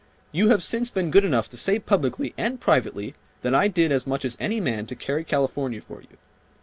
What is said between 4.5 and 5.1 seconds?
man to